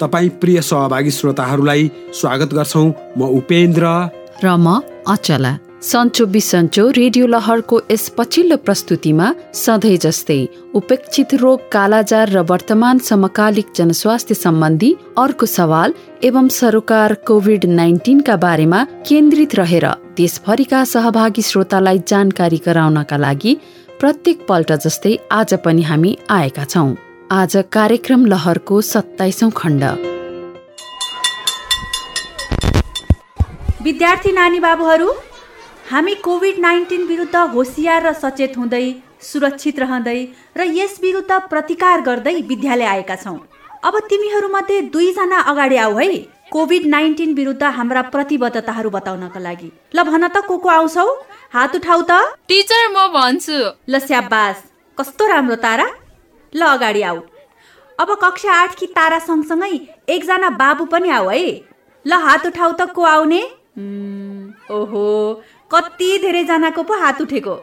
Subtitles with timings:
[0.00, 3.84] तपाईँ प्रिय सहभागी श्रोताहरूलाई स्वागत गर्छौँ। म उपेन्द्र।
[4.44, 10.40] र म अचला। सन्चो बिसन्चो रेडियो लहरको यस पछिल्लो प्रस्तुतिमा सधैँ जस्तै
[10.74, 18.82] उपेक्षित रोग कालाजार र वर्तमान समकालिक जनस्वास्थ्य सम्बन्धी अर्को सवाल एवं सरोकार कोभिड नाइन्टिनका बारेमा
[19.08, 19.86] केन्द्रित रहेर
[20.16, 23.56] देशभरिका सहभागी श्रोतालाई जानकारी गराउनका लागि
[24.00, 29.84] प्रत्येक पल्ट जस्तै आज पनि हामी आएका छौँ। आज कार्यक्रम लहरको सत्ताइसौँ खण्ड।
[33.82, 35.08] विद्यार्थी नानी बाबुहरू
[35.90, 38.84] हामी कोभिड नाइन्टिन विरुद्ध होसियार र सचेत हुँदै
[39.22, 40.18] सुरक्षित रहँदै
[40.56, 43.38] र यस विरुद्ध प्रतिकार गर्दै विद्यालय आएका छौँ।
[43.84, 46.18] अब तिमीहरूमध्ये दुईजना अगाडि आऊ है।
[46.52, 51.08] कोभिड नाइन्टिन विरुद्ध हाम्रा प्रतिबद्धताहरू बताउनका लागि। ल भन त को को आउँछौ?
[51.52, 53.58] हात उठाउ त। टिचर म भन्छु।
[53.88, 54.64] ल स्याबास
[54.98, 55.88] कस्तो राम्रो तारा।
[56.54, 57.20] ल अगाडि आऊ।
[57.98, 59.70] अब कक्षा आठ कि तारा सँगसँगै
[60.08, 61.42] एकजना बाबु पनि आऊ है।
[62.04, 63.42] ल हात उठाउ त को आउने?
[64.70, 65.04] ओहो
[65.70, 67.54] कति धेरैजनाको पो हात उठेको।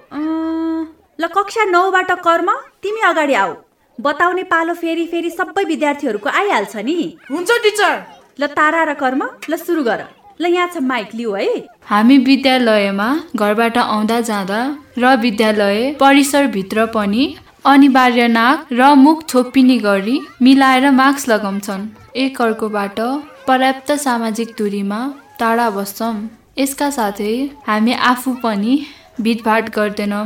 [1.20, 2.50] ल कक्षा नौबाट कर्म
[2.84, 3.54] तिमी अगाडि आऊ।
[4.00, 6.96] बताउने पालो फेरि फेरि सबै विद्यार्थीहरूको आइहाल्छ नि।
[7.30, 7.94] हुन्छ टिचर।
[8.40, 10.02] ल तारा र कर्म ल सुरु गर।
[10.42, 11.48] ल यहाँ छ माइक लिऊ है।
[11.86, 14.60] हामी विद्यालयमा घरबाट आउँदा जाँदा
[14.98, 17.24] र विद्यालय परिसरभित्र पनि
[17.66, 21.82] अनिवार्य नाक र मुख छोपिने गरी मिलाएर मास्क लगाउँछन्।
[22.18, 23.00] एक अर्कोबाट
[23.48, 25.00] पर्याप्त सामाजिक दूरीमा
[25.40, 26.16] टाढा बस्छौँ
[26.58, 27.34] यसका साथै
[27.68, 28.74] हामी आफू पनि
[29.22, 30.26] भिडभाड गर्दैनौँ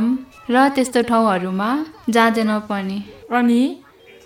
[0.50, 1.68] र त्यस्तो ठाउँहरूमा
[2.10, 2.98] जाँदैनौँ पनि।
[3.30, 3.60] अनि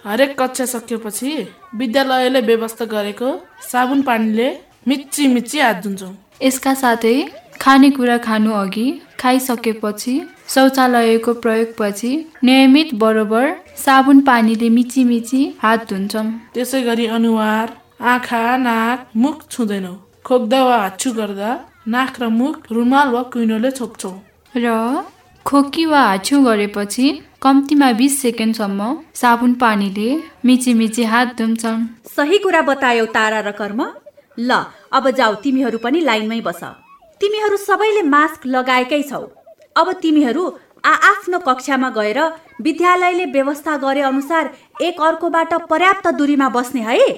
[0.04, 1.32] हरेक कक्षा सकिएपछि
[1.76, 3.36] विद्यालयले व्यवस्था गरेको
[3.70, 4.48] साबुन पानीले
[4.88, 7.16] मिची मिची हात धुन्छौँ। यसका साथै
[7.60, 8.86] खानेकुरा खानु अघि
[9.20, 10.14] खाइसकेपछि
[10.54, 12.10] शौचालयको प्रयोगपछि
[12.44, 13.44] नियमित बरोबर
[13.84, 17.68] साबुन पानीले मिची मिची हात धुन्छौँ। त्यसै गरी अनुहार
[18.12, 19.96] आँखा नाक मुख छुँदैनौँ।
[20.26, 21.50] खोक्दा वा हाच्छु गर्दा
[21.88, 24.14] नाक र मुख रुमाल वा कुइनोले छोप्छौँ।
[24.54, 24.66] र
[25.46, 27.06] खोकी वा हाछु गरेपछि
[27.42, 28.80] कम्तीमा बिस सेकेन्डसम्म
[29.20, 30.10] साबुन पानीले
[30.46, 31.78] मिची मिची हात धुन्छौँ।
[32.16, 33.80] सही कुरा बतायौ तारा र कर्म।
[34.38, 34.50] ल
[34.92, 36.62] अब जाऊ तिमीहरू पनि लाइनमै बस।
[37.20, 39.22] तिमीहरू सबैले मास्क लगाएकै छौ।
[39.80, 40.44] अब तिमीहरू
[40.84, 42.20] आ आफ्नो कक्षामा गएर
[42.62, 44.50] विद्यालयले व्यवस्था गरे अनुसार
[44.82, 47.08] एक अर्कोबाट पर्याप्त दूरीमा बस्ने है।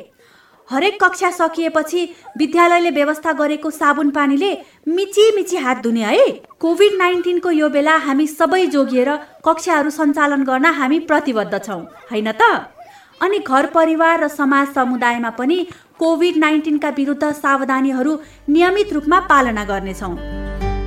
[0.69, 2.03] हरेक कक्षा सकिएपछि
[2.39, 4.51] विद्यालयले व्यवस्था गरेको साबुन पानीले
[4.89, 6.27] मिची मिची हात धुने है।
[6.61, 9.11] कोभिड नाइन्टिनको यो बेला हामी सबै जोगिएर
[9.47, 11.81] कक्षाहरू सञ्चालन गर्न हामी प्रतिबद्ध छौँ
[12.11, 12.43] होइन त?
[13.23, 15.59] अनि घर परिवार र समाज समुदायमा पनि
[15.99, 18.19] कोभिड नाइन्टिनका विरुद्ध सावधानीहरू
[18.49, 20.15] नियमित रूपमा पालना गर्नेछौँ।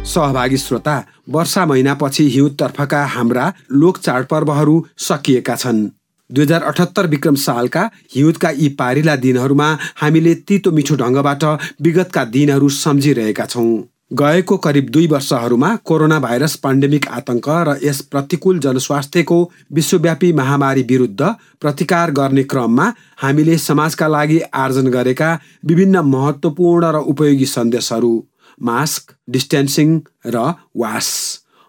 [0.06, 0.96] सहभागी श्रोता
[1.30, 5.88] वर्षा महिनापछि हिउँदतर्फका हाम्रा लोक चाडपर्वहरू सकिएका छन्।
[6.30, 9.68] दुई हजार अठहत्तर विक्रम सालका हिउँदका यी पारिला दिनहरूमा
[10.02, 11.44] हामीले तितो मिठो ढङ्गबाट
[11.82, 13.84] विगतका दिनहरू सम्झिरहेका छौँ।
[14.14, 19.40] गएको करिब दुई वर्षहरूमा कोरोना भाइरस पाण्डेमिक आतंक र यस प्रतिकूल जनस्वास्थ्यको
[19.74, 21.22] विश्वव्यापी महामारी विरुद्ध
[21.62, 25.34] प्रतिकार गर्ने क्रममा हामीले समाजका लागि आर्जन गरेका
[25.66, 28.14] विभिन्न महत्त्वपूर्ण र उपयोगी सन्देशहरू
[28.62, 31.10] मास्क डिस्टेन्सिङ र वास।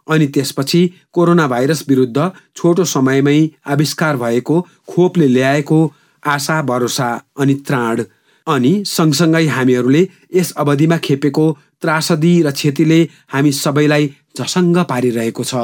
[0.09, 0.81] अनि त्यसपछि
[1.13, 5.79] कोरोना भाइरस विरुद्ध छोटो समयमै आविष्कार भएको खोपले ल्याएको
[6.23, 8.03] आशा भरोसा अनि त्राण।
[8.47, 11.47] अनि सँगसँगै हामीहरूले यस अवधिमा खेपेको
[11.83, 15.55] त्रासदी र क्षतिले हामी सबैलाई झसङ्ग पारिरहेको छ।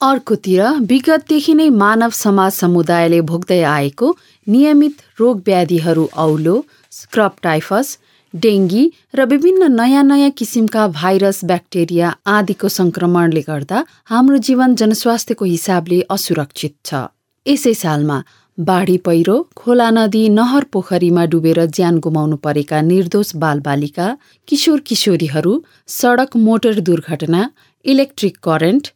[0.00, 4.16] अर्कोतिर विगतदेखि नै मानव समाज समुदायले भोग्दै आएको
[4.46, 6.56] नियमित रोग व्याधिहरू औलो
[6.92, 7.98] स्क्रब टाइफस
[8.42, 8.84] डेङ्गी
[9.14, 13.82] र विभिन्न नयाँ नयाँ किसिमका भाइरस ब्याक्टेरिया आदिको सङ्क्रमणले गर्दा
[14.12, 17.02] हाम्रो जीवन जनस्वास्थ्यको हिसाबले असुरक्षित छ।
[17.46, 18.18] यसै सालमा
[18.58, 24.08] बाढी पहिरो खोला नदी नहर पोखरीमा डुबेर ज्यान गुमाउनु परेका निर्दोष बालबालिका
[24.48, 25.54] किशोर किशोरीहरू
[26.00, 27.46] सडक मोटर दुर्घटना
[27.84, 28.92] इलेक्ट्रिक करेन्ट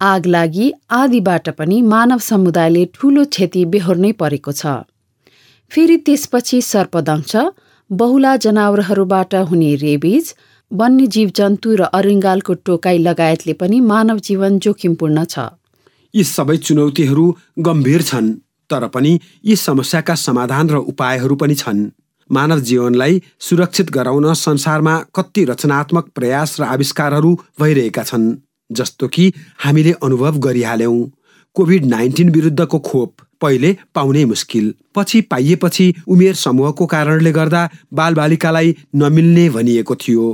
[0.00, 4.78] आग लागि आदिबाट पनि मानव समुदायले ठूलो क्षति बेहोर्नै परेको छ।
[5.70, 7.36] फेरि त्यसपछि सर्पदंश
[7.90, 10.34] बहुला जनावरहरूबाट हुने रेबिज
[10.70, 15.46] वन्यजीव जन्तु र अरिङ्गालको टोकाई लगायतले पनि मानव जीवन जोखिमपूर्ण छ।
[16.14, 17.24] यी सबै चुनौतीहरू
[17.66, 18.28] गम्भीर छन्
[18.70, 19.12] तर पनि
[19.44, 21.80] यी समस्याका समाधान र उपायहरू पनि छन्।
[22.30, 28.28] मानव जीवनलाई सुरक्षित गराउन संसारमा कति रचनात्मक प्रयास र आविष्कारहरू भइरहेका छन्
[28.70, 31.00] जस्तो कि हामीले अनुभव गरिहाल्यौँ
[31.56, 39.48] कोभिड नाइन्टिन विरुद्धको खोप। पहिले पाउनै मुस्किल। पछि पाइएपछि उमेर समूहको कारणले गर्दा बालबालिकालाई नमिल्ने
[39.50, 40.28] भनिएको थियो।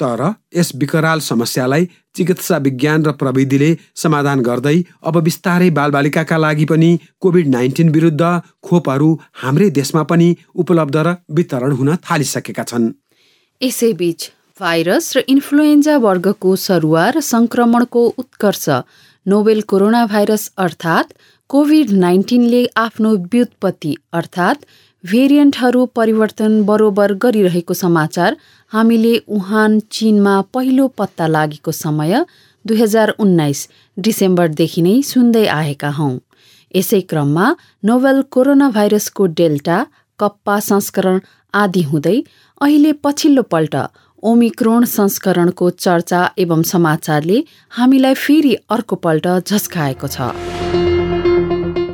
[0.00, 0.20] तर
[0.56, 6.90] यस विकराल समस्यालाई चिकित्सा विज्ञान र प्रविधिले समाधान गर्दै अब बिस्तारै बालबालिकाका लागि पनि
[7.20, 8.22] कोभिड नाइन्टिन विरुद्ध
[8.62, 9.10] खोपहरू
[9.42, 12.90] हाम्रै देशमा पनि उपलब्ध र वितरण हुन थालिसकेका छन्।
[13.60, 14.30] यसैबीच
[14.60, 18.68] भाइरस र इन्फ्लुएन्जा वर्गको सरुवा र संक्रमणको उत्कर्ष
[19.26, 21.14] नोबेल कोरोना भाइरस अर्थात्
[21.52, 24.62] कोभिड नाइन्टिनले आफ्नो व्युत्पत्ति अर्थात्
[25.04, 28.36] भेरिएन्टहरू परिवर्तन बरोबर गरिरहेको समाचार
[28.72, 32.24] हामीले उहान चीनमा पहिलो पत्ता लागेको समय
[32.64, 36.16] दुई हजार उन्नाइस डिसेम्बरदेखि नै सुन्दै आएका हौं।
[36.74, 37.50] यसै क्रममा
[37.84, 39.84] नोभेल कोरोना भाइरसको डेल्टा
[40.18, 41.20] कप्पा संस्करण
[41.54, 42.16] आदि हुँदै
[42.60, 43.76] अहिले पछिल्लो पल्ट
[44.22, 47.44] ओमिक्रोन संस्करणको चर्चा एवं समाचारले
[47.78, 50.61] हामीलाई फेरि अर्को पल्ट झस्काएको छ।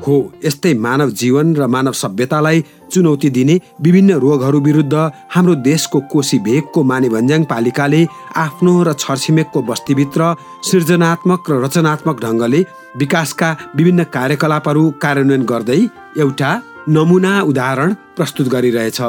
[0.08, 4.94] हो। यस्तै मानव जीवन र मानव सभ्यतालाई चुनौती दिने विभिन्न रोगहरू विरुद्ध
[5.34, 8.00] हाम्रो देशको कोशी भेगको मानेभन्ज्याङ पालिकाले
[8.37, 10.34] आफ्नो र छरछिमेकको बस्तीभित्र
[10.70, 12.60] सृजनात्मक र रचनात्मक ढङ्गले
[12.96, 15.81] विकासका विभिन्न कार्यकलापहरू कार्यान्वयन गर्दै
[16.19, 16.50] एउटा
[16.88, 19.00] नमुना उदाहरण प्रस्तुत गरिरहेछ।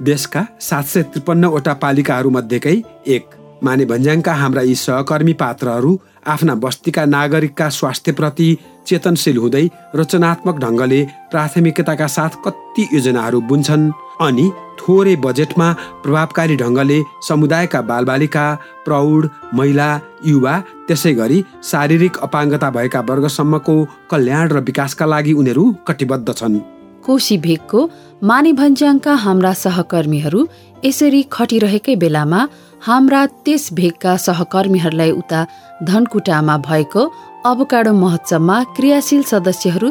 [0.00, 2.76] देशका सात सय त्रिपन्नवटा पालिकाहरू मध्येकै
[3.08, 3.24] एक।
[3.64, 5.90] माने भन्ज्याङका हाम्रा यी सहकर्मी पात्रहरू
[6.26, 8.48] आफ्ना बस्तीका नागरिकका स्वास्थ्यप्रति
[8.88, 11.00] चेतनशील हुँदै रचनात्मक ढङ्गले
[11.30, 13.90] प्राथमिकताका साथ कति योजनाहरू बुन्छन्
[14.20, 14.46] अनि
[14.80, 15.68] थोरै बजेटमा
[16.02, 16.98] प्रभावकारी ढङ्गले
[17.28, 18.44] समुदायका बालबालिका
[18.84, 19.88] प्रौढ महिला
[20.26, 20.54] युवा
[20.88, 21.38] त्यसै गरी
[21.70, 23.76] शारीरिक अपाङ्गता भएका वर्गसम्मको
[24.10, 26.58] कल्याण र विकासका लागि उनीहरू कटिबद्ध छन्।
[27.04, 27.80] कोशी भेगको
[28.22, 30.40] माने भन्ज्याङका हाम्रा सहकर्मीहरू
[30.84, 32.40] यसरी खटिरहेकै बेलामा
[32.82, 35.40] हाम्रा त्यस भेगका सहकर्मीहरूलाई उता
[35.84, 37.02] धनकुटामा भएको
[37.46, 39.88] अबकाडो महोत्सवमा क्रियाशील सदस्यहरू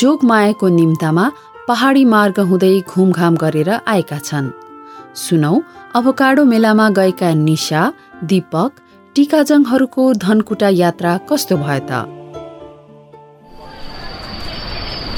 [0.00, 1.24] जोगमायाको निम्तामा
[1.68, 4.50] पहाडी मार्ग हुँदै घुमघाम गरेर आएका छन्।
[5.16, 5.54] सुनौ
[5.98, 7.82] अबकाडो मेलामा गएका निशा
[8.30, 8.70] दीपक
[9.16, 11.92] टिकाजङहरूको धनकुटा यात्रा कस्तो भयो त?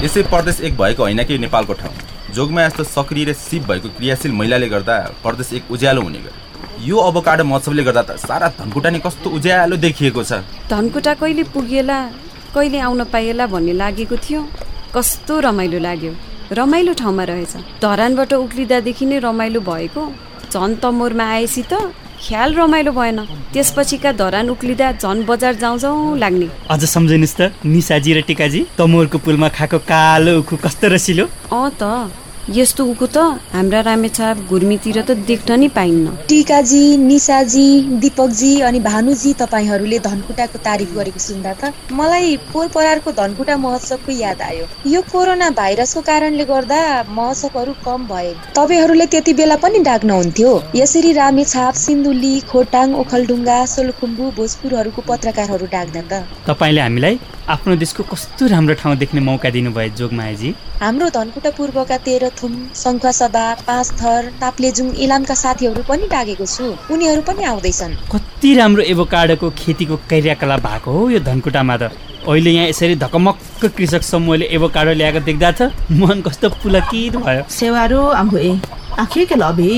[0.03, 1.95] यसै प्रदेश एक भएको होइन कि नेपालको ठाउँ?
[2.35, 6.40] जोगमा यस्तो सक्रिय र सिप भएको क्रियाशील महिलाले गर्दा प्रदेश एक उज्यालो हुने गर्यो
[6.81, 11.97] यो अबकाडो महोत्सवले गर्दा त सारा धनकुटा नि कस्तो उज्यालो देखिएको छ। धनकुटा कहिले पुगेला
[12.55, 14.41] कहिले आउन पाइएला भन्ने लागेको थियो।
[14.95, 16.11] कस्तो रमाइलो लाग्यो।
[16.51, 20.01] रमाइलो ठाउँमा रहेछ। धरानबाट उक्लिँदादेखि नै रमाइलो भएको।
[20.51, 21.73] झन् तमोरमा आएपछि त
[22.21, 23.19] ख्याल रमाइलो भएन।
[23.53, 29.17] त्यसपछिका धरान उक्लिँदा झन् बजार जाउँ जाउँ लाग्ने। अझ सम्झिनुहोस् त निसाजी र टिकाजी तमोरको
[29.25, 31.25] पुलमा खाएको कालो उखु कस्तो रसिलो?
[31.49, 31.83] अँ त।
[32.49, 33.17] यस्तो उको त
[33.53, 37.65] हाम्रा रामेछाप घुर्मीतिर त देख्न नि पाइन्न। टिकाजी निसाजी
[38.01, 44.41] दिपकजी अनि भानुजी तपाईँहरूले धनकुटाको तारिफ गरेको सुन्दा त मलाई पोहोर परारको धनकुटा महोत्सवको याद
[44.41, 51.11] आयो। यो कोरोना भाइरसको कारणले गर्दा महोत्सवहरू कम भए। तपाईँहरूले त्यति बेला पनि डाक्नुहुन्थ्यो। यसरी
[51.13, 57.19] रामेछाप सिन्धुली खोटाङ ओखलडुङ्गा सोलखुम्बु भोजपुरहरूको पत्रकारहरू डाक्दा त। तपाईँले हामीलाई
[57.51, 60.49] आफ्नो देशको कस्तो राम्रो ठाउँ देख्ने मौका दिनुभयो जोगमायाजी
[60.81, 67.43] हाम्रो धनकुटा पूर्वका तेह्रथुम शङ्खसभा पाँच थर ताप्लेजुङ इलामका साथीहरू पनि डाकेको छु। उनीहरू पनि
[67.51, 71.91] आउँदैछन्। कति राम्रो एभोकाडोको खेतीको क्रियाकलाप भएको हो यो धनकुटामा त।
[72.23, 78.01] अहिले यहाँ यसरी धकमक्क कृषक समूहले एभोकाडो ल्याएको देख्दा त मन कस्तो पुलकित भयो। सेवारो
[78.21, 78.53] आम्भे
[79.03, 79.71] आखे के लबे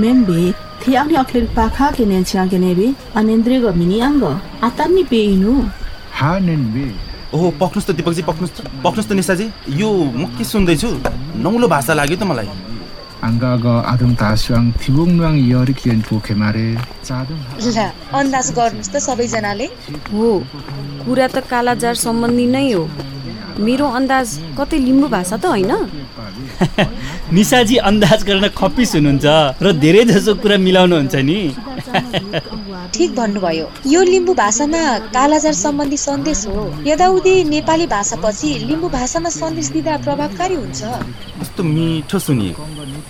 [0.00, 0.40] मेन बे
[0.80, 2.88] थियाउने अखेर पाखा के नेन्छ्या के नेबे
[3.20, 4.24] अनेन्द्रे गमिनी अङ्ग
[4.64, 5.54] आतान्नी पेइनु।
[6.18, 6.86] हा नेन बे।
[7.34, 10.88] ओहो पक्नुहोस् त दिपकजी पक्नुहोस् त पक्नुहोस् त निसाजी। यो म के सुन्दैछु?
[11.36, 12.48] नौलो भाषा लाग्यो त मलाई।
[17.76, 17.86] ला
[18.18, 19.66] अन्दाज गर्नुहोस् त सबैजनाले।
[20.12, 20.28] हो
[21.04, 22.82] कुरा त कालाजार सम्बन्धी नै हो।
[23.58, 25.72] मेरो अन्दाज कतै लिम्बू भाषा त होइन?
[27.36, 29.26] निसाजी अन्दाज गर्न खप्पिस हुनुहुन्छ
[29.64, 31.38] र धेरै जसो कुरा मिलाउनुहुन्छ नि।
[32.94, 34.82] ठिक भन्नुभयो। यो लिम्बू भाषामा
[35.16, 40.80] कालाजार सम्बन्धी सन्देश हो। यदाउदी नेपाली भाषापछि लिम्बू भाषामा सन्देश दिँदा प्रभावकारी हुन्छ।
[41.40, 42.62] कस्तो मिठो सुनिएको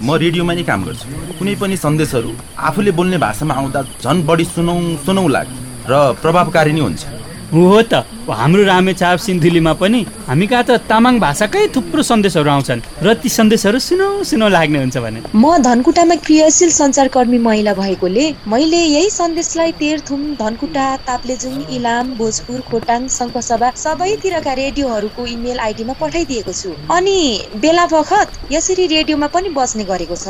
[0.02, 1.06] म रेडियोमा नै काम गर्छु।
[1.38, 2.30] कुनै पनि सन्देशहरू
[2.68, 4.74] आफूले बोल्ने भाषामा आउँदा झन् बढी सुनौ
[5.06, 5.52] सुनौ लाग्छ
[5.90, 7.17] र प्रभावकारी नै हुन्छ।
[7.52, 13.14] हो त। हाम्रो रामेछाप सिन्धुलीमा पनि हामी कहाँ त तामाङ भाषाकै थुप्रो सन्देशहरू आउँछन् र
[13.22, 19.10] ती सन्देशहरू सुनौ सुनौ लाग्ने हुन्छ भने। म धनकुटामा क्रियाशील सञ्चारकर्मी महिला भएकोले मैले यही
[19.10, 27.16] सन्देशलाई तेरथुम धनकुटा ताप्लेजुङ इलाम भोजपुर खोटाङ शङ्खसभा सबैतिरका रेडियोहरूको इमेल आइडीमा पठाइदिएको छु। अनि
[27.64, 30.26] बेला बखत यसरी रेडियोमा पनि बस्ने गरेको छ।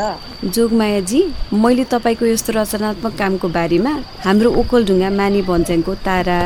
[0.54, 1.20] जोगमायाजी
[1.52, 6.38] मैले तपाईँको यस्तो रचनात्मक कामको बारेमा हाम्रो ओखलढुङ्गा माने भन्ज्याङको तारा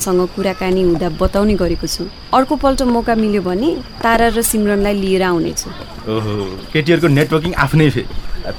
[0.00, 3.68] सिमरनसँग कुराकानी हुँदा बताउने गरेको छु। अर्कोपल्ट मौका मिल्यो भने
[4.00, 5.68] तारा र सिमरनलाई लिएर आउनेछु।
[6.08, 6.32] ओहो
[6.72, 8.02] केटीहरूको नेटवर्किङ आफ्नै फे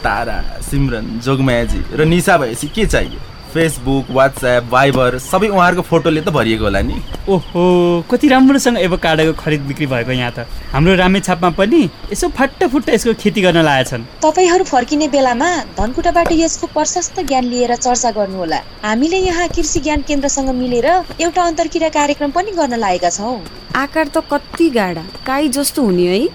[0.06, 3.20] तारा सिमरन जोगमायाजी र निसा भएपछि के चाहियो?
[3.54, 6.96] फेसबुक वाट्सएप भाइबर सबै उहाँहरूको फोटोले त भरिएको होला नि।
[7.30, 7.64] ओहो
[8.12, 11.82] कति राम्रोसँग एभोकाडोको खरिद बिक्री भएको यहाँ त। हाम्रो रामेछापमा पनि
[12.12, 18.12] यसो फाट्टाफुट्टा यसको खेती गर्न लागेछन् तपाईँहरू फर्किने बेलामा धनकुटाबाट यसको प्रशस्त ज्ञान लिएर चर्चा
[18.12, 20.88] गर्नुहोला। हामीले यहाँ कृषि ज्ञान केन्द्रसँग मिलेर
[21.20, 23.36] एउटा अन्तर्क्रिया कार्यक्रम पनि गर्न लागेका छौँ।
[23.76, 26.28] आकार त कति गाडा काई जस्तो हुने है।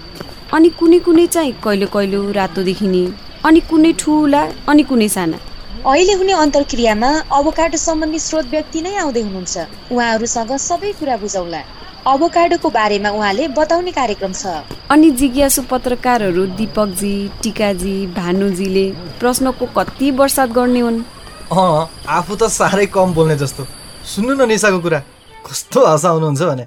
[0.53, 3.03] अनि कुनै कुनै चाहिँ कहिले कहिले रातो देखिने
[3.45, 5.37] अनि कुनै ठुला अनि कुनै साना।
[5.87, 9.55] अहिले हुने अन्तर्क्रियामा अबोकाडो सम्बन्धी स्रोत व्यक्ति नै आउँदै हुनुहुन्छ।
[9.91, 11.61] उहाँहरूसँग सबै कुरा बुझौला।
[12.03, 18.85] अबोकाडोको बारेमा उहाँले बताउने कार्यक्रम छ। अनि जिज्ञासु पत्रकारहरू दिपकजी टिकाजी भानुजीले
[19.19, 20.99] प्रश्नको कति वर्षात गर्ने हुन्?
[21.55, 21.87] अँ
[22.19, 23.63] आफू त साह्रै कम बोल्ने जस्तो।
[24.11, 24.99] सुन्नु न निसाको कुरा।
[25.47, 26.65] कस्तो हँसाउनुहुन्छ भने।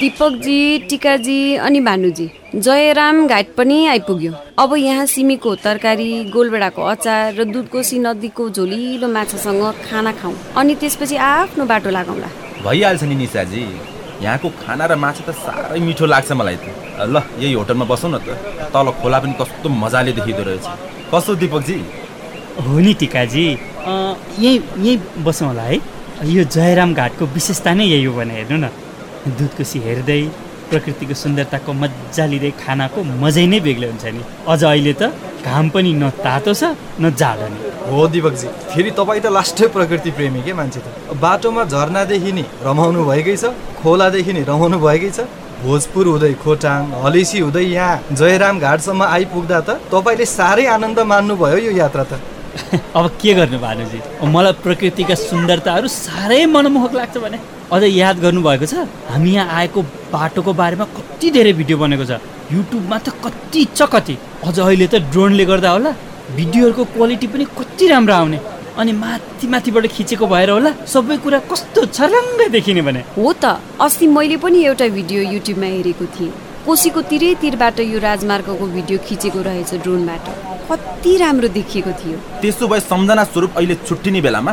[0.00, 7.44] दिपकजी टिकाजी अनि भानुजी। जयराम घाट पनि आइपुग्यो। अब यहाँ सिमीको तरकारी गोलबेडाको अचार र
[7.44, 12.28] दुधकोसी नदीको झोलिलो माछासँग खाना खाउँ। अनि त्यसपछि आफ्नो बाटो लागौँला
[12.62, 13.62] भइहाल्छ नि निसाजी।
[14.22, 16.66] यहाँको खाना र माछा त साह्रै मिठो लाग्छ मलाई त।
[17.02, 18.38] ल यही होटलमा बसौँ न त।
[18.70, 20.66] तल खोला पनि कस्तो मजाले देखिँदो रहेछ।
[21.10, 21.78] कस्तो दिपकजी?
[22.62, 23.46] हो नि टिकाजी।
[23.82, 25.78] अँ, यहीँ यहीँ बसौँ होला है।
[26.22, 28.70] यो जयराम घाटको विशेषता नै यही हो भने हेर्नु न।
[29.26, 30.22] दुधकोसी हेर्दै
[30.70, 34.22] प्रकृतिको सुन्दरताको मजा लिँदै खानाको मजै नै बेग्लै हुन्छ नि।
[34.52, 35.02] अझ अहिले त
[35.48, 37.58] घाम पनि न तातो छ न जाडो नि।
[37.88, 40.86] हो दिपकजी फेरि तपाईँ त लास्टै प्रकृति प्रेमी के मान्छे त?
[41.22, 43.44] बाटोमा झरनादेखि नि रमाउनु भएकै छ
[43.80, 45.20] खोलादेखि नि रमाउनु भएकै छ।
[45.64, 51.72] भोजपुर हुँदै खोटाङ हलेसी हुँदै यहाँ जयराम घाटसम्म आइपुग्दा त तपाईँले साह्रै आनन्द मान्नुभयो यो
[51.82, 52.12] यात्रा त।
[52.96, 53.98] अब के गर्नु भानुजी
[54.34, 57.38] मलाई प्रकृतिका सुन्दरताहरू साह्रै मनमोहक लाग्छ भने।
[57.72, 58.74] अझ याद गर्नुभएको छ
[59.12, 62.20] हामी यहाँ आएको बाटोको बारेमा कति धेरै भिडियो बनेको छ।
[62.52, 65.90] युट्युबमा त कति छ कति। अझ अहिले त ड्रोनले गर्दा होला
[66.36, 68.38] भिडियोहरूको क्वालिटी पनि कति राम्रो आउने।
[68.78, 74.06] अनि माथि माथिबाट खिचेको भएर होला सबै कुरा कस्तो छर्लङ्गै देखिने भने। हो त अस्ति
[74.16, 76.32] मैले पनि एउटा भिडियो युट्युबमा हेरेको थिएँ।
[76.66, 80.24] कोसीको तिरै तिरबाट यो राजमार्गको भिडियो खिचेको रहेछ ड्रोनबाट।
[80.68, 84.52] कति राम्रो देखिएको थियो। त्यसो भए सम्झना स्वरूप अहिले छुट्टिने बेलामा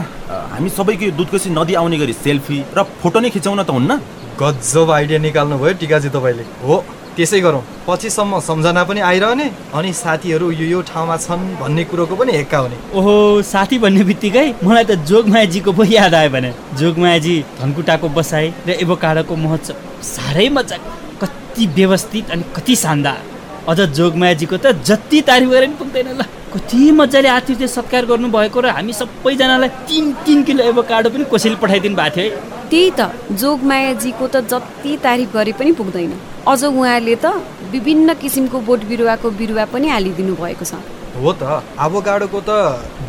[0.51, 3.99] हामी सबैको यो दुधकोसी नदी आउने गरी सेल्फी र फोटो नै खिचाउन त हुन्न।
[4.39, 6.75] गजब आइडिया निकाल्नु भयो टिकाजी तपाईँले। हो
[7.15, 12.31] त्यसै गरौँ। पछिसम्म सम्झना पनि आइरहने अनि साथीहरू यो यो ठाउँमा छन् भन्ने कुरोको पनि
[12.31, 18.07] हेक्का हुने। ओहो साथी भन्ने बित्तिकै मलाई त जोगमायाजीको पो याद आयो भने। जोगमायाजी धनकुटाको
[18.15, 19.75] बसाइ र एभोकाडोको महोत्सव।
[20.15, 20.77] साह्रै मजा
[21.21, 23.34] कति व्यवस्थित अनि कति शानदार।
[23.67, 28.69] अझ जोगमायाजीको त जति तारिफ गरे पनि पुग्दैन ल। कति मजाले आतिथ्य सत्कार गर्नुभएको र
[28.77, 33.01] हामी सबैजनालाई तिन तिन किलो एभोकाडो पनि कसैले पठाइदिनु भएको थियो है। त्यही त
[33.41, 36.13] जोगमायाजीको त जति तारिफ गरे पनि पुग्दैन।
[36.45, 37.25] अझ उहाँले त
[37.73, 40.77] विभिन्न किसिमको बोट बिरुवाको बिरुवा पनि हालिदिनु भएको छ।
[41.17, 42.51] हो त आबोगाडोको त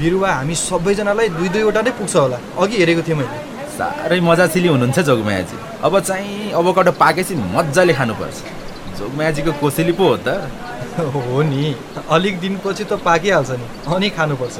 [0.00, 3.38] बिरुवा हामी सबैजनालाई दुई दुईवटा नै पुग्छ होला। अघि हेरेको थिएँ मैले।
[3.76, 8.38] साह्रै मजासिली हुनुहुन्छ जोगमायाजी अब चाहिँ अबकाडो पाकेपछि मजाले खानुपर्छ।
[8.98, 10.28] जोगमायाजीको कोसेली पो हो त
[11.14, 11.74] हो नि.
[12.16, 14.56] अलिक दिनपछि त पाकिहाल्छ नि। अनि खानुपर्छ।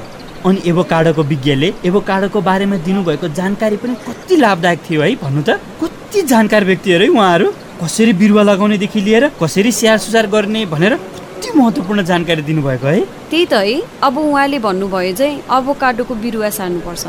[0.47, 5.61] अनि एभोकाडोको विज्ञले एभोकाडोको बारेमा दिनुभएको जानकारी पनि कति लाभदायक थियो है भन्नु त?
[5.83, 7.49] कति जानकार व्यक्तिहरू है उहाँहरू?
[7.83, 13.01] कसरी बिरुवा लगाउनेदेखि लिएर कसरी स्याहार सुसार गर्ने भनेर कति महत्त्वपूर्ण जानकारी दिनुभएको है?
[13.31, 17.05] त्यही त है। अब उहाँले भन्नुभयो चाहिँ अबोकाडोको बिरुवा सार्नुपर्छ।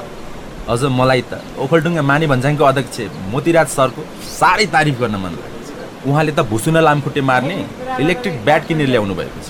[0.67, 2.97] अझ मलाई त ओखलडुङ्गा माने भन्ज्याङको अध्यक्ष
[3.31, 4.01] मोतीराज सरको
[4.39, 5.56] साह्रै तारिफ गर्न मन लाग्छ
[6.07, 7.57] उहाँले त भुसुना लामखुट्टे मार्ने
[8.03, 9.49] इलेक्ट्रिक ब्याट किनेर ल्याउनु भएको छ।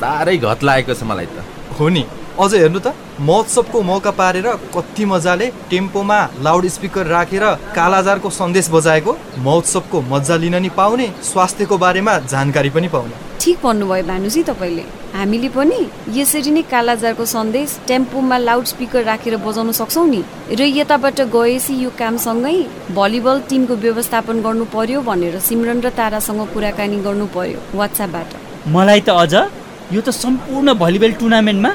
[0.00, 1.44] साह्रै घत लागेको छ मलाई त।
[1.78, 2.04] हो नि।
[2.40, 7.44] अझ हेर्नु त महोत्सवको मौका पारेर कति मजाले टेम्पोमा लाउड स्पिकर राखेर
[7.76, 9.12] कालाजारको सन्देश बजाएको
[9.44, 15.48] महोत्सवको मजा लिन नि पाउने स्वास्थ्यको बारेमा जानकारी पनि पाउने। ठिक भन्नुभयो भानुजी तपाईँले। हामीले
[15.54, 15.78] पनि
[16.16, 20.20] यसरी नै कालाजारको सन्देश टेम्पोमा लाउड स्पिकर राखेर बजाउन सक्छौँ नि।
[20.54, 22.54] र यताबाट गएपछि यो कामसँगै
[22.94, 28.28] भलिबल टिमको व्यवस्थापन गर्नु पर्यो भनेर सिमरन र तारासँग कुराकानी गर्नु पर्यो वाट्सएपबाट।
[28.74, 29.34] मलाई त अझ
[29.94, 31.70] यो त सम्पूर्ण भलिबल टुर्नामेन्टमा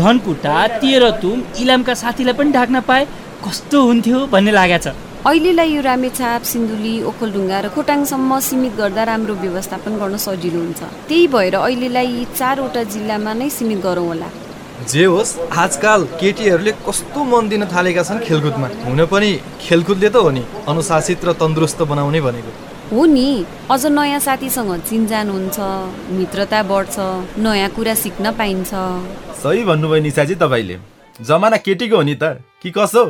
[0.00, 3.02] धनकुटा तेह्रतुम इलामका साथीलाई पनि ढाक्न पाए
[3.44, 9.34] कस्तो हुन्थ्यो भन्ने लागेको छ। अहिलेलाई यो रामेछाप सिन्धुली ओखलढुङ्गा र खोटाङसम्म सीमित गर्दा राम्रो
[9.42, 14.28] व्यवस्थापन गर्न सजिलो हुन्छ। त्यही भएर अहिलेलाई यी चारवटा जिल्लामा नै सीमित गरौँ होला।
[14.86, 15.32] जे होस्
[15.64, 19.30] आजकाल केटीहरूले कस्तो मन दिन थालेका छन् खेलकुदमा। हुन पनि
[19.66, 22.50] खेलकुदले त हो नि अनुशासित र तन्दुरुस्त बनाउने भनेको।
[22.94, 23.28] हो नि
[23.66, 25.58] अझ नयाँ साथीसँग चिन्जान हुन्छ
[26.18, 26.96] मित्रता बढ्छ
[27.42, 28.70] नयाँ कुरा सिक्न पाइन्छ।
[29.42, 30.76] सही भन्नुभयो निसाजी तपाईँले।
[31.18, 33.04] जमाना केटीको हो नि त कि कसो?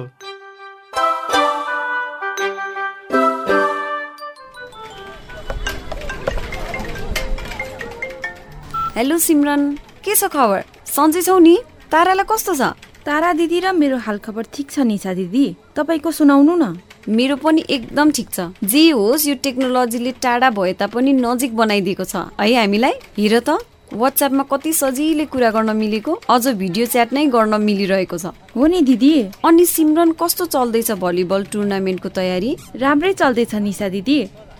[8.96, 9.62] हेलो सिमरन
[10.04, 10.62] के छ खबर?
[10.88, 11.52] सन्चै छौ नि?
[11.92, 12.72] तारालाई कस्तो छ?
[13.04, 15.44] तारा दिदी र मेरो हालखबर ठिक छ निसा दिदी।
[15.76, 21.12] तपाईँको सुनाउनु न। मेरो पनि एकदम ठिक छ। जे होस् यो टेक्नोलोजीले टाढा भए तापनि
[21.12, 22.94] नजिक बनाइदिएको छ। है हामीलाई?
[23.20, 23.60] हेर त
[23.92, 28.80] वाट्सएपमा कति सजिलै कुरा गर्न मिलेको अझ भिडियो च्याट नै गर्न मिलिरहेको छ। हो नि
[28.80, 29.12] दिदी।
[29.44, 32.56] अनि सिमरन कस्तो चल्दैछ भलिबल टुर्नामेन्टको तयारी?
[32.80, 34.18] राम्रै चल्दैछ निसा दिदी।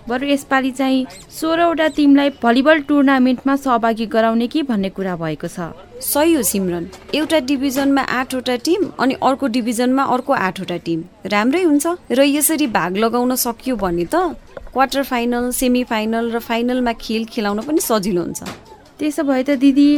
[0.09, 5.75] बरु यसपालि चाहिँ सोह्रवटा टिमलाई भलिबल टुर्नामेन्टमा सहभागी गराउने कि भन्ने कुरा भएको छ?
[6.01, 11.87] सही हो सिमरन। एउटा डिभिजनमा आठवटा टिम अनि अर्को डिभिजनमा अर्को आठवटा टिम। राम्रै हुन्छ।
[12.11, 14.37] र यसरी भाग लगाउन सकियो भने त
[14.73, 18.43] क्वार्टर फाइनल सेमी फाइनल र फाइनलमा खेल खेलाउन पनि सजिलो हुन्छ।
[18.99, 19.89] त्यसो भए त दिदी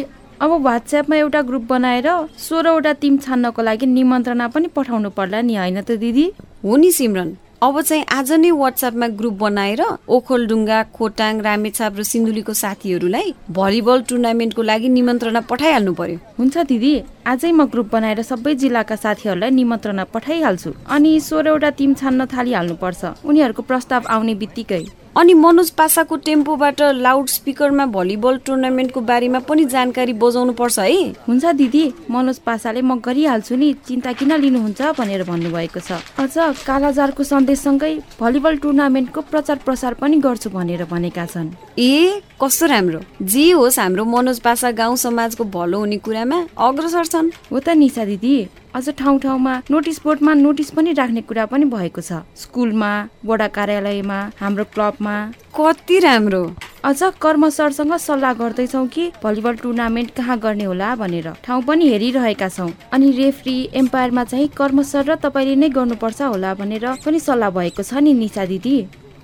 [0.41, 5.81] अब वाट्सएपमा एउटा ग्रुप बनाएर सोह्रवटा टिम छान्नको लागि निमन्त्रणा पनि पठाउनु पर्ला नि होइन
[5.83, 6.27] त दिदी?
[6.65, 7.29] हो नि सिमरन।
[7.62, 9.81] अब चाहिँ आज नै वाट्सएपमा ग्रुप बनाएर
[10.17, 16.93] ओखलडुङ्गा खोटाङ रामेछाप र सिन्धुलीको साथीहरूलाई भलिबल टुर्नामेन्टको लागि निमन्त्रणा पठाइहाल्नु पर्यो। हुन्छ दिदी
[17.27, 23.62] आजै म ग्रुप बनाएर सबै जिल्लाका साथीहरूलाई निमन्त्रणा पठाइहाल्छु। अनि सोह्रवटा टिम छान्न थालिहाल्नुपर्छ। उनीहरूको
[23.66, 24.83] प्रस्ताव आउने बित्तिकै।
[25.18, 31.44] अनि मनोज पासाको टेम्पोबाट लाउड स्पिकरमा भलिबल टुर्नामेन्टको बारेमा पनि जानकारी बजाउनु पर्छ है। हुन्छ
[31.59, 37.92] दिदी मनोज पासाले म गरिहाल्छु नि चिन्ता किन लिनुहुन्छ भनेर भन्नुभएको छ। अझ कालाजारको सन्देशसँगै
[38.20, 44.04] भलिबल टुर्नामेन्टको प्रचार प्रसार पनि गर्छु भनेर भनेका छन्। ए कस्तो राम्रो। जे होस् हाम्रो
[44.07, 48.37] मनोज पासा गाउँ समाजको भलो हुने कुरामा अग्रसर छन्। हो त निशा दिदी।
[48.74, 52.90] अझ ठाउँ ठाउँमा नोटिस बोर्डमा नोटिस पनि राख्ने कुरा पनि भएको छ। स्कुलमा
[53.24, 55.14] वडा कार्यालयमा हाम्रो क्लबमा।
[55.57, 56.42] कति राम्रो।
[56.85, 62.48] अझ कर्म सरसँग सल्लाह गर्दैछौ कि भलिबल टुर्नामेन्ट कहाँ गर्ने होला भनेर। ठाउँ पनि हेरिरहेका
[62.48, 67.50] छौँ। अनि रेफ्री एम्पायरमा चाहिँ कर्म सर र तपाईँले नै गर्नुपर्छ होला भनेर पनि सल्लाह
[67.50, 68.78] भएको छ नि निशा दिदी।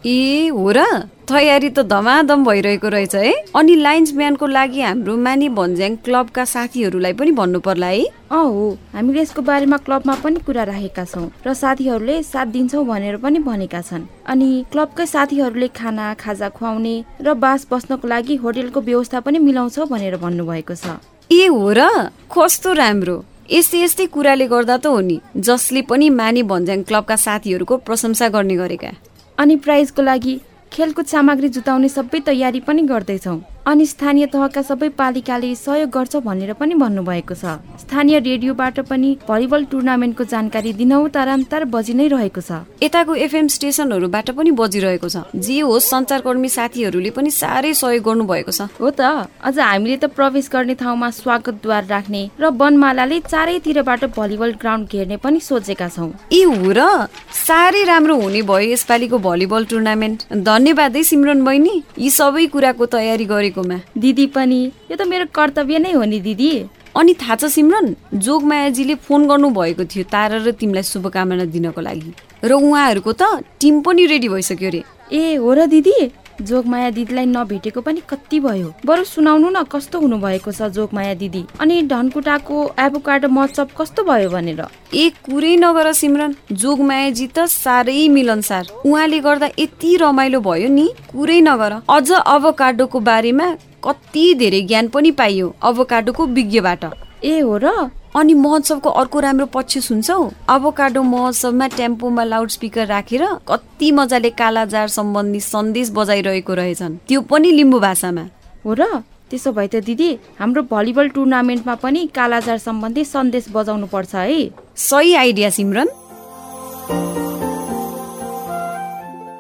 [0.07, 1.09] ए हो र?
[1.25, 7.31] तयारी त धमाधम भइरहेको रहेछ है। अनि लाइन्सम्यानको लागि हाम्रो मानी भन्ज्याङ क्लबका साथीहरूलाई पनि
[7.33, 12.23] भन्नु पर्ला है। अँ हो। हामीले यसको बारेमा क्लबमा पनि कुरा राखेका छौँ र साथीहरूले
[12.23, 18.09] साथ दिन्छौँ भनेर पनि भनेका छन्। अनि क्लबकै साथीहरूले खाना खाजा खुवाउने र बास बस्नको
[18.09, 21.01] लागि होटेलको व्यवस्था पनि मिलाउँछौ भनेर भन्नुभएको छ।
[21.33, 22.13] ए हो र?
[22.29, 23.17] कस्तो राम्रो।
[23.51, 28.57] यस्तै यस्तै कुराले गर्दा त हो नि जसले पनि मानी भन्ज्याङ क्लबका साथीहरूको प्रशंसा गर्ने
[28.57, 28.93] गरेका।
[29.39, 30.41] अनि प्राइजको लागि
[30.73, 36.53] खेलकुद सामग्री जुटाउने सबै तयारी पनि गर्दैछौँ। अनि स्थानीय तहका सबै पालिकाले सहयोग गर्छ भनेर
[36.53, 42.61] पनि भन्नुभएको छ। स्थानीय रेडियोबाट पनि भलिबल टुर्नामेन्टको जानकारी दिनौ तारान्तार बजि नै रहेको छ।
[42.85, 48.69] यताको एफएम स्टेसनहरूबाट पनि बजिरहेको छ। जे होस् सञ्चारकर्मी साथीहरूले पनि साह्रै सहयोग गर्नुभएको छ।
[48.77, 54.93] हो त। अझ हामीले त प्रवेश गर्ने ठाउँमा स्वागतद्वार राख्ने र वनमालाले चारैतिरबाट भलिबल ग्राउन्ड
[54.93, 60.97] घेर्ने पनि सोचेका छौँ। ए हो र साह्रै राम्रो हुने भयो यसपालिको भलिबल टुर्नामेन्ट। धन्यवाद
[60.97, 63.53] है सिमरन बहिनी। यी सबै कुराको तयारी गरेको
[63.99, 66.51] दिदी पनि यो त मेरो कर्तव्य नै हो नि दिदी।
[66.97, 72.11] अनि थाहा छ सिमरन जोगमायाजीले फोन गर्नु भएको थियो तारा र तिमीलाई शुभकामना दिनको लागि।
[72.45, 77.81] र उहाँहरूको त टिम पनि रेडी भइसक्यो रे। ए हो र दिदी। जोगमाया दिदीलाई नभेटेको
[77.81, 78.73] पनि कति भयो?
[78.87, 81.45] बरु सुनाउनु न कस्तो हुनुभएको छ जोगमाया दिदी?
[81.61, 84.63] अनि धनकुटाको एभोकाडो महोत्सव कस्तो भयो भनेर?
[84.95, 91.41] ए कुरै नगर सिमरन जोगमायाजी त साह्रै मिलनसार उहाँले गर्दा यति रमाइलो भयो नि कुरै
[91.41, 93.51] नगर। अझ अभोकाडोको बारेमा
[93.85, 96.85] कति धेरै ज्ञान पनि पाइयो अभोकाडोको विज्ञबाट।
[97.25, 97.91] ए हो र?
[98.15, 104.89] अनि महोत्सवको अर्को राम्रो पक्ष सुन्छौ अबोकाडो महोत्सवमा टेम्पोमा लाउड स्पिकर राखेर कति मजाले कालाजार
[104.89, 108.25] सम्बन्धी सन्देश बजाइरहेको रहेछन्। त्यो पनि लिम्बू भाषामा।
[108.65, 114.15] हो र त्यसो भए त दिदी हाम्रो भलिबल टुर्नामेन्टमा पनि कालाजार सम्बन्धी सन्देश बजाउनु पर्छ
[114.15, 115.89] है। सही आइडिया सिमरन।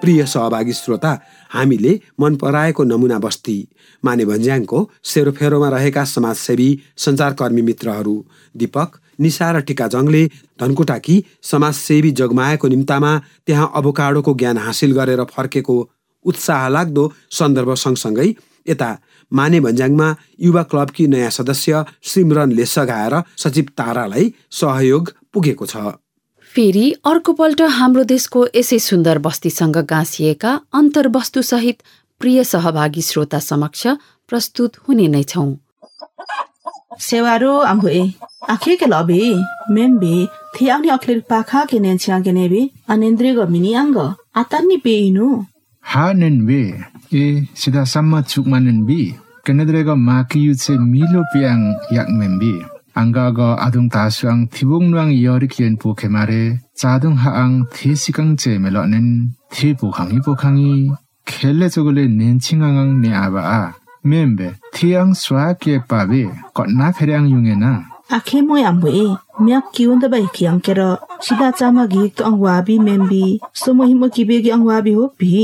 [0.04, 1.12] प्रिय सहभागी श्रोता
[1.50, 3.56] हामीले मन पराएको नमुना बस्ती
[4.02, 6.68] माने भन्ज्याङको सेरोफेरोमा रहेका समाजसेवी
[7.04, 8.16] सञ्चारकर्मी मित्रहरू
[8.54, 10.22] दीपक निशा र टिका जङले
[10.60, 13.12] धनकुटाकी समाजसेवी जगमाएको निम्तामा
[13.46, 15.78] त्यहाँ अबोकाडोको ज्ञान हासिल गरेर फर्केको
[16.24, 17.04] उत्साह लाग्दो
[17.38, 18.28] सन्दर्भ सँगसँगै
[18.66, 18.90] यता
[19.32, 25.76] माने भन्ज्याङमा युवा क्लबकी नयाँ सदस्य सिमरनले सघाएर सचिव तारालाई सहयोग पुगेको छ।
[26.54, 31.78] फेरि अर्कोपल्ट हाम्रो देशको यसै सुन्दर बस्तीसँग गाँसिएका अन्तर्वस्तुसहित
[32.20, 33.86] प्रिय सहभागी श्रोता समक्ष
[34.28, 35.50] प्रस्तुत हुने नै छौँ।
[37.06, 38.02] सेवारो आम्बुए
[38.54, 39.22] आखे के लबे
[39.74, 40.14] मेम्बे
[40.56, 42.62] थि आउने अखिर पाखा के नेन्च्या के नेबे
[42.94, 43.98] अनेन्द्रिय मिनी अंग
[44.42, 45.28] आतान्नी पेइनु
[45.84, 46.60] ha nen be
[47.62, 49.00] sida samma chukma nen bi
[49.44, 50.74] kenedrega ma ki yu che
[53.00, 56.42] anggaga adung tasyang thibung nuang yori kien pu khemare
[56.80, 59.09] chadung ha ang thi sikang che melonen
[59.54, 60.74] thi pu khangi pu khangi
[61.30, 63.62] khelle chogule nen chingang ne aba a
[64.09, 66.22] membe thi ang swa ke pa be
[66.54, 67.74] ko na kherang yunge na
[68.16, 69.04] akhe mo ya mwe
[69.44, 70.90] myak kiun da bai kyang kero
[71.24, 73.26] sida chama gi to ang wa bi membi
[73.61, 75.35] so mo himo ki be gi ang wa bi ho bi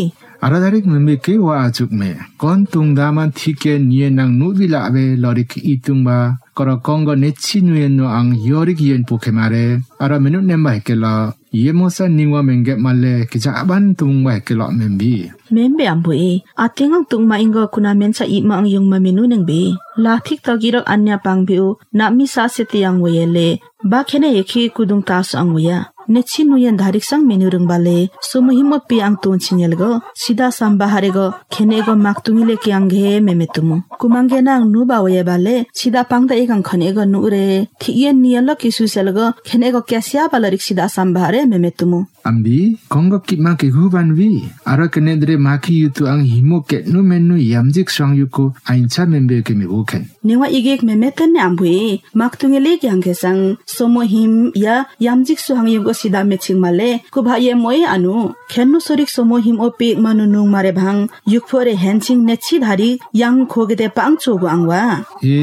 [0.45, 2.11] အရဒရိကမမေကေဝါအချုပ်မေ
[2.41, 6.19] ကွန်တုံဒါမန်သီကေနီယနန်နူဒီလာဘေလော်ရီကီတုံဘာ
[6.61, 11.33] kora kongo nechi nuye no ang yori ki yen poke mare ara menu nemba hekela
[11.57, 15.40] ye mosa niwa menge male kicha aban tumungwa hekela membi.
[15.55, 20.87] Membe ambue atingang tungma inga kuna mensa ima ang yung maminu neng be lathik tagirak
[20.93, 23.49] anya pangbiu na mi sa seti ang wayele
[23.91, 25.79] ba khene yekhi kudung tas ang waya
[26.13, 29.91] nechi nuyen dharik sang menu rung bale somo himo pi ang ton chinyel go
[30.23, 34.39] sida samba hare go khene go mak tungi le ki ang he meme tumu kumange
[34.47, 37.47] nang nu ba waye bale sida pangda ekang khane go nu re
[37.81, 42.77] thiyen niyala kisu sel go khene go kyasya balarik sida samba hare meme tumu Ambi,
[42.93, 44.45] kongo kitma ke huban vi.
[44.67, 49.53] Ara kenedre maki yutu ang himo ke nu menu yamjik swang yuko aincha membe ke
[49.59, 50.03] me buken.
[50.27, 51.77] newa igek memeten ne ambue
[52.19, 56.61] mak tungi le kyang ke sang somo him ya yamjik su hang yugo sida meching
[56.65, 58.15] male kubha ye moye anu
[58.53, 61.01] khennu sorik somo him opi manu nung mare bhang
[61.33, 64.83] yukphore henching nechi dhari yang khogede pang chogo angwa
[65.23, 65.37] E,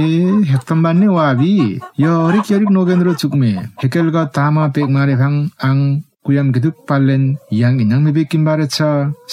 [0.52, 1.80] hektamban ne wabi.
[1.98, 3.70] Yorik yorik nogendro chukme.
[3.82, 7.24] Hekelga tama pek mare bang ang kuyam geduk palen
[7.62, 8.92] yang inang mebe kimbare cha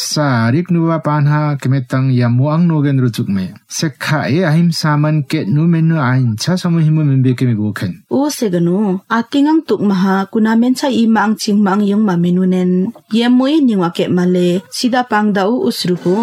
[0.09, 3.47] sarik nuwa panha kemetang yamu ang nogendro chukme.
[3.67, 8.07] Sekha e ahim saman ke nu menu aincha somo himo membe ke me buken.
[8.15, 12.71] o segano atingang tuk maha kuna mencha i mang ching mang yung mamenu nen
[13.17, 16.15] ye moi niwa ke male sida pang dau usrupu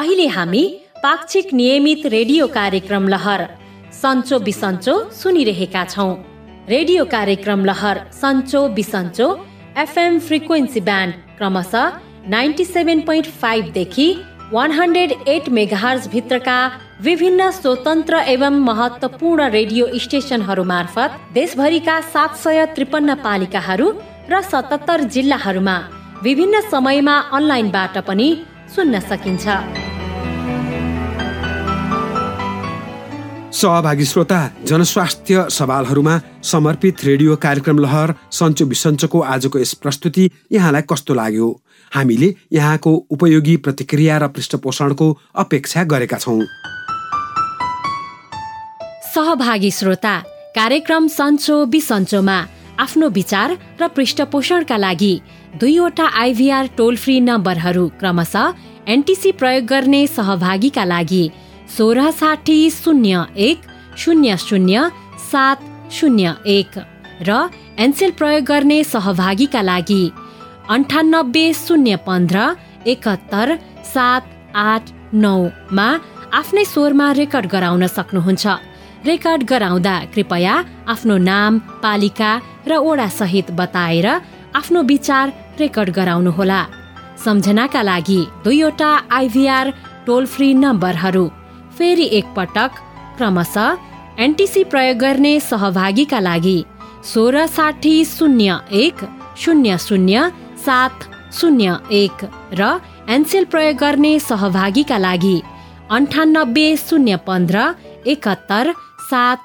[0.00, 0.64] अहिले हामी
[1.02, 3.46] पाक्षिक नियमित radio कार्यक्रम लहर
[4.00, 6.29] सन्चो बिसन्चो सुनिरहेका छौँ
[6.70, 9.26] radio कार्यक्रम लहर सन्चो बिसन्चो
[9.84, 11.96] एफएम फ्रिक्वेन्सी ब्यान्ड क्रमशः
[12.34, 14.06] नाइन्टी सेभेन पोइन्ट फाइभदेखि
[14.52, 16.58] वान हन्ड्रेड एट मेगाहर्ज भित्रका
[17.02, 23.92] विभिन्न स्वतन्त्र एवं महत्त्वपूर्ण रेडियो स्टेसनहरू मार्फत देशभरिका सात सय त्रिपन्न पालिकाहरू
[24.30, 25.78] र सतहत्तर जिल्लाहरूमा
[26.22, 28.30] विभिन्न समयमा अनलाइनबाट पनि
[28.76, 29.79] सुन्न सकिन्छ
[33.52, 41.14] सहभागी श्रोता जनस्वास्थ्य सवालहरूमा समर्पित रेडियो कार्यक्रम लहर सन्चो बिसन्चोको आजको यस प्रस्तुति यहाँलाई कस्तो
[41.14, 41.48] लाग्यो?
[41.92, 46.40] हामीले यहाँको उपयोगी प्रतिक्रिया र पृष्ठपोषणको अपेक्षा गरेका छौँ।
[49.14, 50.16] सहभागी श्रोता
[50.54, 52.38] कार्यक्रम सन्चो बिसन्चोमा
[52.80, 55.14] आफ्नो विचार र पृष्ठपोषणका लागि
[55.60, 58.52] दुईवटा आइभीआर टोल फ्री नम्बरहरू क्रमशः
[58.88, 61.24] एनटिसी प्रयोग गर्ने सहभागीका लागि
[61.76, 63.60] सोह्र साठी शून्य एक
[63.98, 64.88] शून्य शून्य
[65.30, 65.56] सात
[65.92, 66.78] शून्य एक
[67.28, 67.46] र
[67.78, 70.02] एनसेल प्रयोग गर्ने सहभागीका लागि
[70.74, 72.48] अन्ठानब्बे शून्य पन्ध्र
[72.86, 73.54] एकहत्तर
[73.94, 74.22] सात
[74.54, 75.88] आठ नौमा
[76.40, 78.46] आफ्नै स्वरमा रेकर्ड गराउन सक्नुहुन्छ।
[79.06, 80.54] रेकर्ड गराउँदा कृपया
[80.92, 82.30] आफ्नो नाम पालिका
[82.68, 84.06] र ओडा सहित बताएर
[84.54, 85.26] आफ्नो विचार
[85.60, 86.62] रेकर्ड गराउनुहोला।
[87.24, 89.70] सम्झनाका लागि दुईवटा आइभीआर
[90.06, 91.26] टोल फ्री नम्बरहरू
[91.80, 92.70] फेरि एकपटक
[93.16, 93.76] क्रमशः
[94.24, 96.58] एनटिसी प्रयोग गर्ने सहभागीका लागि
[97.04, 99.04] सोह्र साठी शून्य एक
[99.38, 100.28] शून्य शून्य
[100.66, 102.24] सात शून्य एक
[102.60, 102.68] र
[103.08, 105.40] एनसेल प्रयोग गर्ने सहभागीका लागि
[105.90, 107.64] अन्ठानब्बे शून्य पन्ध्र
[108.06, 108.72] एकहत्तर
[109.10, 109.38] सात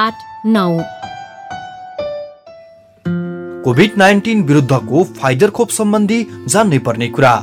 [0.00, 0.14] आठ
[0.46, 0.68] नौ।
[3.64, 7.34] कोभिड नाइन्टिन विरुद्धको फाइजर खोप सम्बन्धी जान्नै पर्ने कुरा।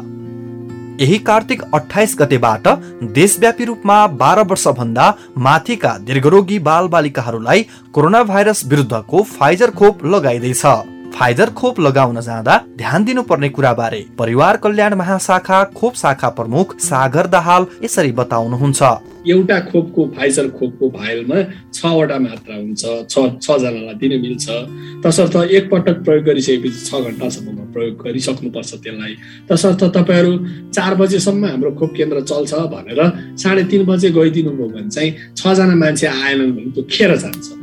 [1.00, 2.68] यही कार्तिक अठाइस गतेबाट
[3.14, 10.66] देशव्यापी रूपमा बाह्र वर्षभन्दा माथिका दीर्घरोगी बाल बालिकाहरूलाई कोरोना भाइरस विरुद्धको फाइजर खोप लगाइँदैछ।
[11.14, 17.66] फाइजर खोप लगाउन जाँदा ध्यान दिनुपर्ने कुराबारे परिवार कल्याण महाशाखा खोप शाखा प्रमुख सागर दाहाल
[17.84, 18.82] यसरी बताउनुहुन्छ।
[19.28, 21.42] एउटा खोपको फाइजर खोपको भाइलमा
[21.74, 22.84] छवटा मात्रा हुन्छ
[23.44, 24.46] छजनालाई दिन मिल्छ।
[25.04, 29.14] तसर्थ एकपटक प्रयोग गरिसकेपछि छ घन्टासम्ममा प्रयोग गरिसक्नुपर्छ त्यसलाई।
[29.52, 30.34] तसर्थ तपाईँहरू
[30.72, 33.02] चार बजेसम्म हाम्रो खोप केन्द्र चल्छ भनेर
[33.36, 37.59] साढे तिन बजे गइदिनु भयो भने चाहिँ छजना मान्छे आएनन् भने त्यो खेर जान्छ।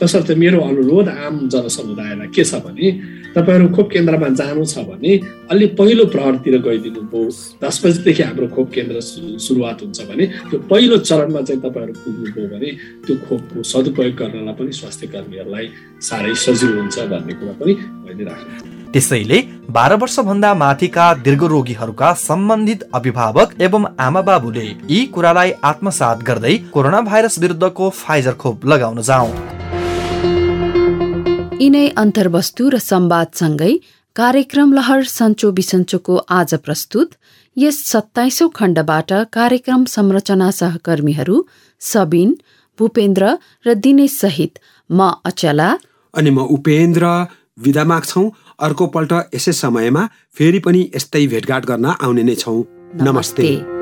[0.00, 2.90] तसर्थ मेरो अनुरोध आम जनसमुदायलाई के छ भने
[3.34, 5.12] तपाईँहरू खोप केन्द्रमा जानु छ भने
[5.52, 7.28] अलि पहिलो प्रहरतिर गइदिनु भयो
[7.62, 9.00] दस बजीदेखि हाम्रो खोप केन्द्र
[9.46, 12.70] सुरुवात हुन्छ भने त्यो पहिलो चरणमा चाहिँ तपाईँहरू पुग्नुभयो भने
[13.06, 15.70] त्यो खोपको सदुपयोग गर्नलाई पनि स्वास्थ्य कर्मीहरूलाई
[16.08, 19.38] साह्रै सजिलो हुन्छ भन्ने कुरा पनि मैले त्यसैले
[19.76, 27.00] बाह्र वर्षभन्दा माथिका दीर्घ रोगीहरूका सम्बन्धित अभिभावक एवं आमा बाबुले यी कुरालाई आत्मसात गर्दै कोरोना
[27.12, 29.59] भाइरस विरुद्धको फाइजर खोप लगाउन जाउँ।
[31.60, 33.72] यिनै अन्तर्वस्तु र संवादसँगै
[34.16, 37.08] कार्यक्रम लहर सन्चो बिसन्चोको आज प्रस्तुत।
[37.56, 41.36] यस सत्ताइसौँ खण्डबाट कार्यक्रम संरचना सहकर्मीहरू
[41.80, 42.30] सबिन
[42.78, 43.24] भूपेन्द्र
[43.66, 44.52] र दिनेश सहित
[44.90, 45.68] म अचला।
[46.14, 47.04] अनि म उपेन्द्र।
[47.58, 48.22] विदा माग्छौ।
[48.60, 53.79] अर्को पल्ट यसै समयमा फेरि पनि यस्तै भेटघाट गर्न आउने नै छौ। नमस्ते, नमस्ते।